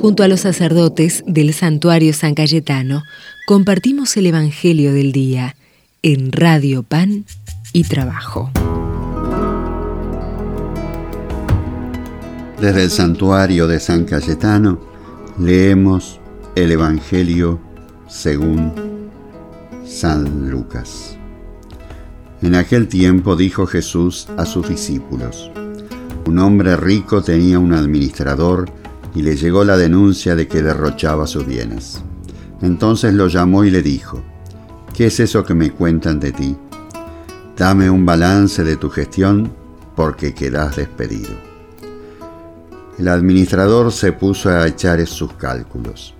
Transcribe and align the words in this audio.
Junto 0.00 0.22
a 0.22 0.28
los 0.28 0.40
sacerdotes 0.40 1.24
del 1.26 1.52
santuario 1.52 2.12
San 2.12 2.36
Cayetano, 2.36 3.02
compartimos 3.48 4.16
el 4.16 4.26
Evangelio 4.26 4.92
del 4.92 5.10
Día 5.10 5.56
en 6.02 6.30
Radio 6.30 6.84
Pan 6.84 7.24
y 7.72 7.82
Trabajo. 7.82 8.52
Desde 12.60 12.84
el 12.84 12.90
santuario 12.90 13.66
de 13.66 13.80
San 13.80 14.04
Cayetano 14.04 14.80
leemos 15.36 16.20
el 16.54 16.70
Evangelio 16.70 17.58
según 18.06 18.72
San 19.84 20.48
Lucas. 20.48 21.16
En 22.40 22.54
aquel 22.54 22.86
tiempo 22.86 23.34
dijo 23.34 23.66
Jesús 23.66 24.28
a 24.36 24.46
sus 24.46 24.68
discípulos, 24.68 25.50
un 26.24 26.38
hombre 26.38 26.76
rico 26.76 27.20
tenía 27.20 27.58
un 27.58 27.72
administrador 27.72 28.70
y 29.14 29.22
le 29.22 29.36
llegó 29.36 29.64
la 29.64 29.76
denuncia 29.76 30.36
de 30.36 30.48
que 30.48 30.62
derrochaba 30.62 31.26
sus 31.26 31.46
bienes. 31.46 32.02
Entonces 32.62 33.14
lo 33.14 33.28
llamó 33.28 33.64
y 33.64 33.70
le 33.70 33.82
dijo, 33.82 34.22
¿qué 34.94 35.06
es 35.06 35.20
eso 35.20 35.44
que 35.44 35.54
me 35.54 35.70
cuentan 35.70 36.20
de 36.20 36.32
ti? 36.32 36.56
Dame 37.56 37.90
un 37.90 38.06
balance 38.06 38.62
de 38.64 38.76
tu 38.76 38.90
gestión 38.90 39.52
porque 39.96 40.34
quedas 40.34 40.76
despedido. 40.76 41.30
El 42.98 43.08
administrador 43.08 43.92
se 43.92 44.12
puso 44.12 44.50
a 44.50 44.66
echar 44.66 45.04
sus 45.06 45.32
cálculos. 45.34 46.14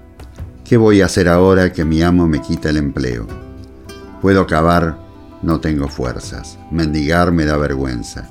¿Qué 0.65 0.77
voy 0.77 1.01
a 1.01 1.07
hacer 1.07 1.29
ahora 1.29 1.73
que 1.73 1.85
mi 1.85 2.03
amo 2.03 2.29
me 2.29 2.41
quita 2.41 2.71
el 2.71 2.77
empleo? 2.77 3.27
Puedo 4.21 4.47
cavar, 4.47 4.99
no 5.43 5.61
tengo 5.61 5.89
fuerzas. 5.89 6.59
Mendigar 6.71 7.33
me 7.33 7.45
da 7.45 7.57
vergüenza. 7.57 8.29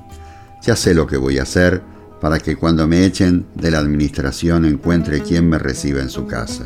Ya 0.61 0.75
sé 0.75 0.93
lo 0.93 1.07
que 1.07 1.17
voy 1.17 1.39
a 1.39 1.43
hacer 1.43 1.81
para 2.19 2.39
que 2.39 2.55
cuando 2.55 2.87
me 2.87 3.05
echen 3.05 3.45
de 3.55 3.71
la 3.71 3.79
administración 3.79 4.65
encuentre 4.65 5.21
quien 5.21 5.47
me 5.49 5.59
reciba 5.59 6.01
en 6.01 6.09
su 6.09 6.25
casa. 6.25 6.65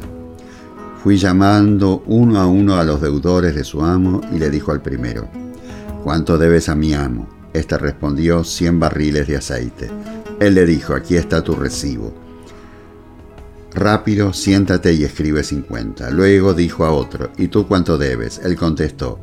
Fui 1.04 1.18
llamando 1.18 2.04
uno 2.06 2.40
a 2.40 2.48
uno 2.48 2.76
a 2.76 2.84
los 2.84 3.02
deudores 3.02 3.56
de 3.56 3.64
su 3.64 3.84
amo 3.84 4.22
y 4.34 4.38
le 4.38 4.50
dijo 4.50 4.72
al 4.72 4.82
primero, 4.82 5.28
¿cuánto 6.04 6.38
debes 6.38 6.70
a 6.70 6.76
mi 6.76 6.94
amo? 6.94 7.28
Este 7.54 7.78
respondió, 7.78 8.44
cien 8.44 8.80
barriles 8.80 9.28
de 9.28 9.38
aceite. 9.38 9.90
Él 10.40 10.56
le 10.56 10.66
dijo, 10.66 10.94
aquí 10.94 11.16
está 11.16 11.44
tu 11.44 11.56
recibo. 11.56 12.14
Rápido, 13.74 14.32
siéntate 14.32 14.94
y 14.94 15.04
escribe 15.04 15.44
cincuenta. 15.44 16.12
Luego 16.12 16.54
dijo 16.54 16.86
a 16.86 16.92
otro, 16.92 17.32
¿y 17.38 17.48
tú 17.48 17.68
cuánto 17.68 17.98
debes? 17.98 18.40
Él 18.44 18.56
contestó, 18.56 19.20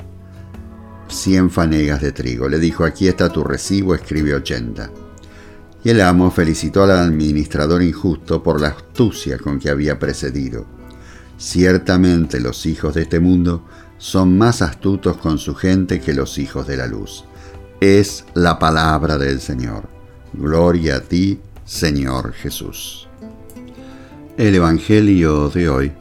cien 1.08 1.50
fanegas 1.50 2.02
de 2.02 2.12
trigo. 2.12 2.48
Le 2.48 2.58
dijo, 2.58 2.84
aquí 2.84 3.08
está 3.08 3.30
tu 3.30 3.44
recibo, 3.44 3.94
escribe 3.94 4.34
ochenta. 4.34 4.90
Y 5.84 5.90
el 5.90 6.00
amo 6.00 6.30
felicitó 6.30 6.82
al 6.82 6.90
administrador 6.90 7.82
injusto 7.82 8.42
por 8.42 8.60
la 8.60 8.68
astucia 8.68 9.38
con 9.38 9.58
que 9.58 9.70
había 9.70 9.98
precedido. 9.98 10.66
Ciertamente 11.38 12.40
los 12.40 12.66
hijos 12.66 12.94
de 12.94 13.02
este 13.02 13.20
mundo 13.20 13.64
son 13.98 14.36
más 14.36 14.62
astutos 14.62 15.16
con 15.16 15.38
su 15.38 15.54
gente 15.54 16.00
que 16.00 16.14
los 16.14 16.38
hijos 16.38 16.66
de 16.66 16.76
la 16.76 16.86
luz. 16.86 17.24
Es 17.80 18.24
la 18.34 18.58
palabra 18.58 19.18
del 19.18 19.40
Señor. 19.40 19.88
Gloria 20.32 20.96
a 20.96 21.00
ti, 21.00 21.40
Señor 21.64 22.32
Jesús. 22.32 23.08
El 24.36 24.54
Evangelio 24.54 25.48
de 25.48 25.68
hoy 25.68 25.92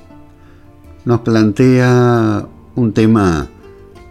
nos 1.06 1.22
plantea 1.22 2.48
un 2.76 2.94
tema 2.94 3.48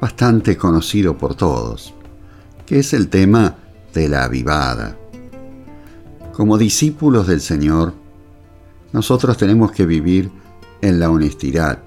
bastante 0.00 0.56
conocido 0.56 1.16
por 1.16 1.34
todos, 1.34 1.94
que 2.66 2.80
es 2.80 2.92
el 2.92 3.08
tema 3.08 3.56
de 3.94 4.08
la 4.08 4.24
avivada. 4.24 4.96
Como 6.36 6.58
discípulos 6.58 7.26
del 7.26 7.40
Señor, 7.40 7.94
nosotros 8.92 9.38
tenemos 9.38 9.72
que 9.72 9.86
vivir 9.86 10.30
en 10.82 11.00
la 11.00 11.08
honestidad, 11.08 11.78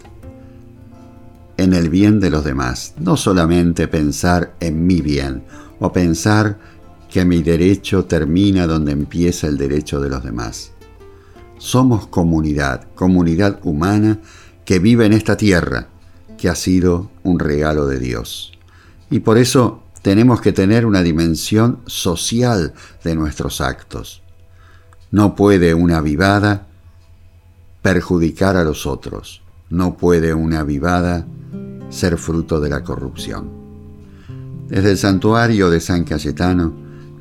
en 1.57 1.73
el 1.75 1.89
bien 1.89 2.19
de 2.19 2.31
los 2.31 2.43
demás, 2.43 2.95
no 2.97 3.15
solamente 3.15 3.87
pensar 3.87 4.55
en 4.59 4.87
mi 4.87 5.01
bien 5.01 5.43
o 5.79 5.93
pensar 5.93 6.57
que 7.11 7.25
mi 7.25 7.43
derecho 7.43 8.05
termina 8.05 8.65
donde 8.65 8.91
empieza 8.91 9.45
el 9.45 9.55
derecho 9.55 9.99
de 9.99 10.09
los 10.09 10.23
demás. 10.23 10.71
Somos 11.59 12.07
comunidad, 12.07 12.87
comunidad 12.95 13.59
humana 13.61 14.17
que 14.65 14.79
vive 14.79 15.05
en 15.05 15.13
esta 15.13 15.37
tierra, 15.37 15.89
que 16.39 16.49
ha 16.49 16.55
sido 16.55 17.11
un 17.21 17.37
regalo 17.37 17.85
de 17.85 17.99
Dios. 17.99 18.53
Y 19.11 19.19
por 19.19 19.37
eso 19.37 19.83
tenemos 20.01 20.41
que 20.41 20.53
tener 20.53 20.87
una 20.87 21.03
dimensión 21.03 21.81
social 21.85 22.73
de 23.03 23.13
nuestros 23.13 23.61
actos. 23.61 24.23
No 25.11 25.35
puede 25.35 25.73
una 25.73 26.01
vivada 26.01 26.67
perjudicar 27.81 28.57
a 28.57 28.63
los 28.63 28.85
otros. 28.85 29.41
No 29.69 29.97
puede 29.97 30.33
una 30.33 30.63
vivada 30.63 31.25
ser 31.89 32.17
fruto 32.17 32.59
de 32.59 32.69
la 32.69 32.83
corrupción. 32.83 33.49
Desde 34.67 34.91
el 34.91 34.97
santuario 34.97 35.71
de 35.71 35.79
San 35.79 36.03
Cayetano 36.03 36.73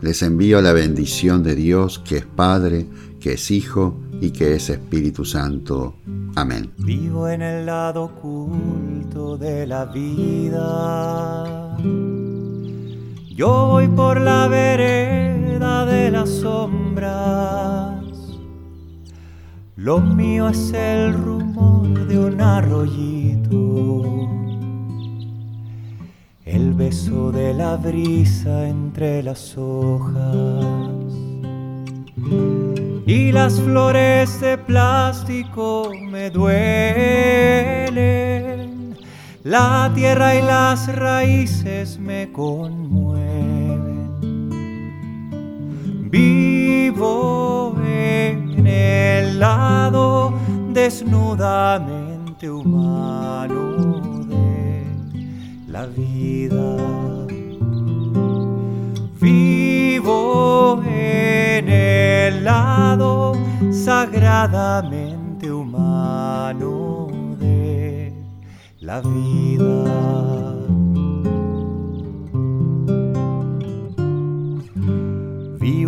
les 0.03 0.23
envío 0.23 0.61
la 0.61 0.75
bendición 0.75 1.43
de 1.43 1.55
Dios 1.55 1.99
que 1.99 2.19
es 2.19 2.27
Padre, 2.27 2.87
que 3.21 3.33
es 3.35 3.51
Hijo 3.51 3.97
y 4.21 4.31
que 4.31 4.55
es 4.55 4.69
Espíritu 4.69 5.25
Santo. 5.25 5.95
Amén. 6.37 6.71
Vivo 6.77 7.27
en 7.29 7.41
el 7.41 7.65
lado 7.65 8.05
oculto 8.05 9.39
de 9.39 9.67
la 9.67 9.87
vida. 9.87 11.77
Yo 13.35 13.69
voy 13.69 13.89
por 13.89 14.21
la 14.21 14.47
vereda 14.49 15.38
de 15.89 16.11
las 16.11 16.29
sombras 16.29 17.89
lo 19.79 20.01
mío 20.01 20.49
es 20.49 20.73
el 20.73 21.15
rumor 21.15 22.09
de 22.09 22.19
un 22.19 22.41
arroyito, 22.41 24.29
el 26.45 26.75
beso 26.75 27.31
de 27.31 27.55
la 27.55 27.77
brisa 27.77 28.67
entre 28.67 29.23
las 29.23 29.57
hojas 29.57 31.15
y 33.07 33.31
las 33.31 33.61
flores 33.61 34.41
de 34.41 34.59
plástico 34.59 35.93
me 36.11 36.29
duelen. 36.31 36.59
La 39.45 39.93
tierra 39.95 40.35
y 40.35 40.43
las 40.43 40.93
raíces 40.93 42.01
me 42.01 42.33
conmueven. 42.33 43.08
Vivo 46.11 47.77
en 47.85 48.67
el 48.67 49.39
lado 49.39 50.33
desnudamente 50.73 52.51
humano 52.51 54.25
de 54.27 54.87
la 55.67 55.85
vida. 55.85 56.77
Vivo 59.21 60.83
en 60.87 61.69
el 61.69 62.43
lado 62.43 63.35
sagradamente 63.71 65.53
humano 65.53 67.09
de 67.39 68.15
la 68.81 69.03
vida. 69.03 70.58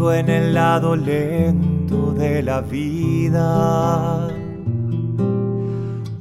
En 0.09 0.31
el 0.31 0.55
lado 0.55 0.97
lento 0.97 2.13
de 2.13 2.43
la 2.43 2.63
vida. 2.63 4.29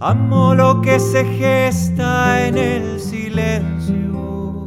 Amo 0.01 0.53
lo 0.53 0.81
que 0.81 0.99
se 0.99 1.23
gesta 1.23 2.45
en 2.45 2.57
el 2.57 2.99
silencio. 2.99 4.65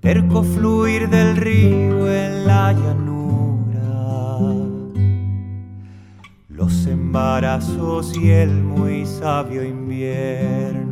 Terco 0.00 0.42
fluir 0.42 1.08
del 1.08 1.36
río 1.36 2.12
en 2.12 2.44
la 2.44 2.72
llanura. 2.72 4.38
Los 6.48 6.86
embarazos 6.86 8.16
y 8.18 8.30
el 8.30 8.50
muy 8.50 9.06
sabio 9.06 9.62
invierno. 9.64 10.91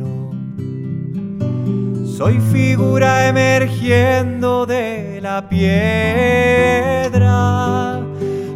Soy 2.23 2.37
figura 2.39 3.27
emergiendo 3.27 4.67
de 4.67 5.19
la 5.23 5.49
piedra. 5.49 6.69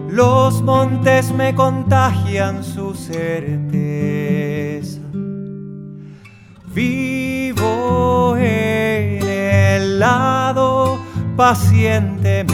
Los 0.08 0.62
montes 0.62 1.32
me 1.32 1.56
contagian 1.56 2.64
su 2.64 2.94
certeza. 2.94 3.42
Vivo 6.76 8.38
en 8.38 9.24
el 9.28 9.98
lado 10.00 11.00
pacientemente 11.36 12.45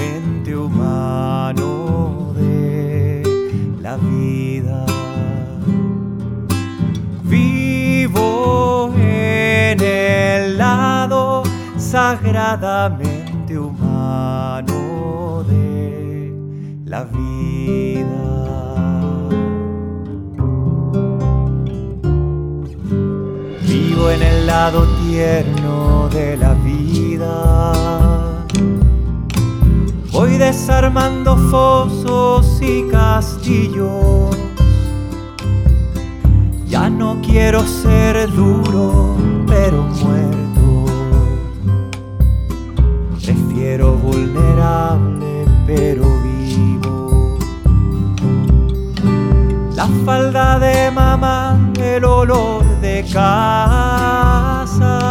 sagradamente 11.92 13.60
humano 13.60 15.44
de 15.46 16.34
la 16.86 17.04
vida. 17.04 18.08
Vivo 23.68 24.10
en 24.10 24.24
el 24.24 24.48
lado 24.48 24.88
tierno 25.04 26.08
de 26.08 26.38
la 26.38 26.54
vida. 26.54 28.46
Voy 30.14 30.38
desarmando 30.38 31.36
fosos 31.50 32.62
y 32.62 32.84
castillos. 32.90 34.38
Ya 36.68 36.90
no 36.90 37.18
quiero 37.22 37.68
ser 37.68 38.32
duro, 38.32 39.18
pero 39.46 39.86
falda 50.06 50.60
de 50.60 50.92
mamá, 50.92 51.58
el 51.80 52.06
olor 52.06 52.64
de 52.82 53.04
casa 53.12 55.02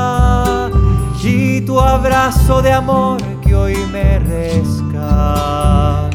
y 1.22 1.60
tu 1.62 1.80
abrazo 1.80 2.62
de 2.62 2.72
amor 2.72 3.20
que 3.42 3.54
hoy 3.54 3.76
me 3.92 4.18
rescata. 4.18 6.10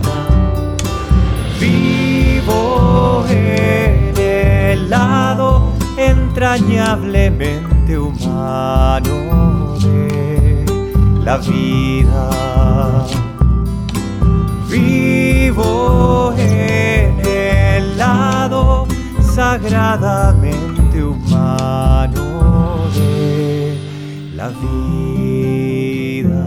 Vivo 1.60 3.24
en 3.30 4.14
el 4.18 4.90
lado 4.90 5.72
entrañablemente 5.98 7.98
humano 7.98 9.76
de 9.80 10.66
la 11.24 11.38
vida. 11.38 12.30
Vivo 14.70 16.05
sagradamente 19.56 21.02
humano 21.02 22.90
de 22.94 23.78
la 24.36 24.50
vida. 24.50 26.46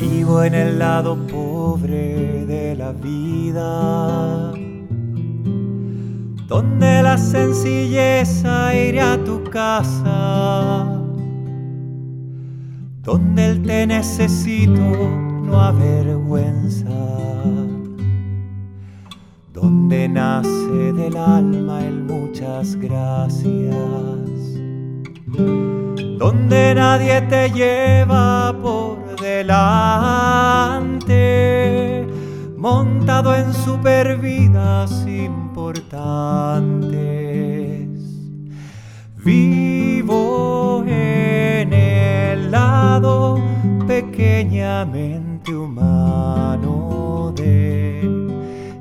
Vivo 0.00 0.42
en 0.42 0.54
el 0.54 0.78
lado 0.80 1.16
pobre 1.28 2.46
de 2.46 2.74
la 2.74 2.90
vida, 2.90 4.52
donde 6.48 7.02
la 7.02 7.16
sencilleza 7.16 8.74
iré 8.74 9.00
a 9.00 9.22
tu 9.22 9.44
casa 9.44 10.95
donde 13.06 13.46
el 13.46 13.62
te 13.62 13.86
necesito 13.86 14.80
no 14.80 15.60
avergüenza, 15.60 16.90
donde 19.52 20.08
nace 20.08 20.92
del 20.92 21.16
alma 21.16 21.84
el 21.84 22.02
muchas 22.02 22.74
gracias, 22.74 23.76
donde 26.18 26.74
nadie 26.74 27.20
te 27.22 27.48
lleva 27.52 28.52
por 28.60 28.98
delante, 29.20 31.04
montado 32.56 33.36
en 33.36 33.54
supervidas 33.54 35.06
importantes. 35.06 36.26
Vivo 39.24 40.82
en 40.88 41.65
el 42.36 42.50
lado 42.50 43.38
pequeñamente 43.86 45.54
humano 45.54 47.32
de 47.34 48.02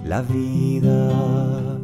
la 0.04 0.22
vida. 0.22 1.78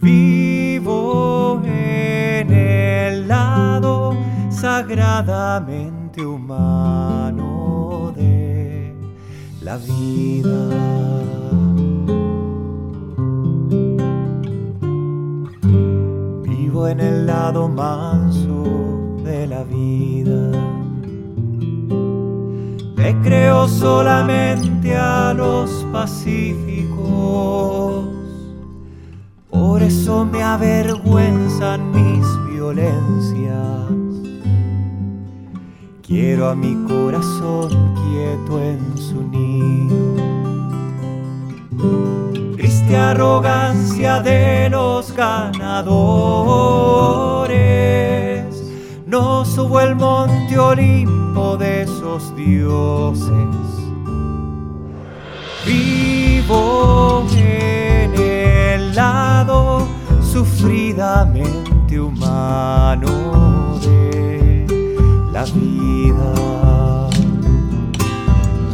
Vivo 0.00 1.60
en 1.64 2.52
el 2.52 3.28
lado 3.28 4.14
sagradamente 4.50 6.24
humano 6.26 8.12
de 8.16 8.94
la 9.62 9.76
vida. 9.76 10.60
Vivo 16.42 16.88
en 16.88 17.00
el 17.00 17.26
lado 17.26 17.68
manso 17.68 18.81
vida. 19.82 20.42
Le 22.96 23.10
creo 23.22 23.68
solamente 23.68 24.96
a 24.96 25.34
los 25.34 25.70
pacíficos. 25.92 27.02
Por 29.50 29.82
eso 29.82 30.24
me 30.24 30.42
avergüenzan 30.42 31.80
mis 31.90 32.26
violencias. 32.50 33.62
Quiero 36.06 36.48
a 36.50 36.54
mi 36.54 36.74
corazón 36.86 37.68
quieto 38.02 38.52
en 38.62 38.80
su 39.06 39.18
nido. 39.34 40.00
Triste 42.56 42.96
arrogancia 42.96 44.20
de 44.20 44.68
los 44.70 45.12
ganadores. 45.16 46.82
Subo 49.54 49.80
el 49.80 49.94
monte 49.96 50.58
Olimpo 50.58 51.58
de 51.58 51.82
esos 51.82 52.34
dioses. 52.34 53.28
Vivo 55.66 57.26
en 57.36 58.14
el 58.18 58.94
lado 58.94 59.86
sufridamente 60.22 62.00
humano 62.00 63.78
de 63.82 64.66
la 65.30 65.44
vida. 65.44 67.10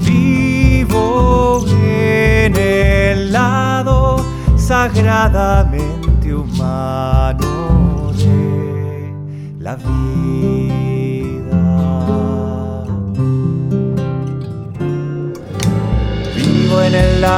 Vivo 0.07 1.65
en 1.83 2.55
el 2.57 3.33
lado 3.33 4.25
sagradamente 4.57 6.33
humano 6.33 8.13
de 8.17 9.13
la 9.59 9.75
vida. 9.75 10.38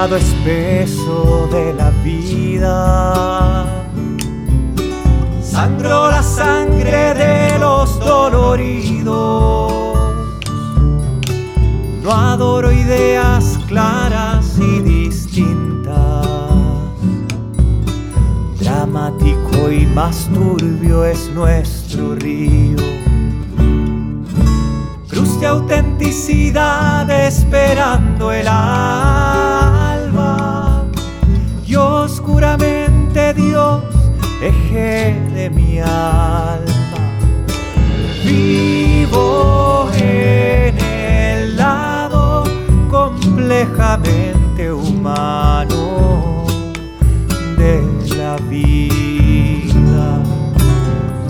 Lado 0.00 0.16
espeso 0.16 1.46
de 1.52 1.74
la 1.74 1.90
vida. 2.02 3.66
Sangro 5.42 6.10
la 6.10 6.22
sangre 6.22 7.12
de 7.12 7.58
los 7.58 8.00
doloridos. 8.00 9.70
No 12.02 12.10
adoro 12.10 12.72
ideas 12.72 13.58
claras 13.68 14.56
y 14.58 14.80
distintas. 14.80 16.26
Dramático 18.58 19.70
y 19.70 19.84
más 19.84 20.30
turbio 20.32 21.04
es 21.04 21.30
nuestro 21.34 22.14
río. 22.14 22.78
Cruz 25.10 25.38
de 25.40 25.46
autenticidad 25.46 27.10
esperando 27.10 28.32
el 28.32 28.48
alba. 28.48 28.99
eje 34.42 35.14
de 35.34 35.50
mi 35.50 35.78
alma. 35.80 36.64
Vivo 38.24 39.90
en 39.94 40.78
el 40.78 41.56
lado 41.56 42.44
complejamente 42.90 44.72
humano 44.72 46.44
de 47.58 47.82
la 48.16 48.36
vida. 48.48 50.22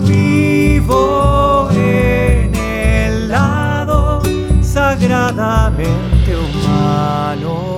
Vivo 0.07 1.69
en 1.71 2.55
el 2.55 3.29
lado 3.29 4.21
sagradamente 4.61 6.35
humano 6.37 7.71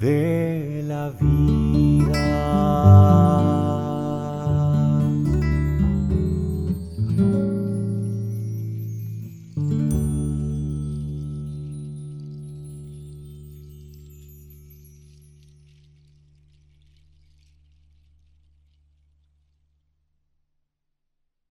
de 0.00 0.39